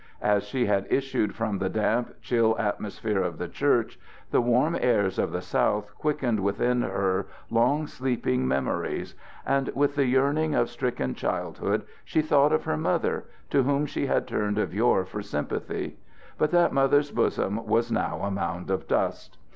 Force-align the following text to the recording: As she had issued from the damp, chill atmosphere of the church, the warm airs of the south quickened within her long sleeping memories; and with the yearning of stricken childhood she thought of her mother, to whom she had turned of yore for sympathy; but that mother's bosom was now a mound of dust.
As 0.23 0.45
she 0.45 0.65
had 0.65 0.87
issued 0.91 1.35
from 1.35 1.59
the 1.59 1.69
damp, 1.69 2.15
chill 2.21 2.57
atmosphere 2.57 3.21
of 3.21 3.37
the 3.37 3.47
church, 3.47 3.99
the 4.31 4.41
warm 4.41 4.75
airs 4.81 5.19
of 5.19 5.31
the 5.31 5.43
south 5.43 5.93
quickened 5.95 6.39
within 6.39 6.81
her 6.81 7.27
long 7.51 7.85
sleeping 7.85 8.47
memories; 8.47 9.13
and 9.45 9.69
with 9.75 9.93
the 9.93 10.07
yearning 10.07 10.55
of 10.55 10.71
stricken 10.71 11.13
childhood 11.13 11.83
she 12.03 12.23
thought 12.23 12.51
of 12.51 12.63
her 12.63 12.77
mother, 12.77 13.25
to 13.51 13.61
whom 13.61 13.85
she 13.85 14.07
had 14.07 14.25
turned 14.25 14.57
of 14.57 14.73
yore 14.73 15.05
for 15.05 15.21
sympathy; 15.21 15.97
but 16.35 16.49
that 16.49 16.73
mother's 16.73 17.11
bosom 17.11 17.63
was 17.67 17.91
now 17.91 18.21
a 18.23 18.31
mound 18.31 18.71
of 18.71 18.87
dust. 18.87 19.37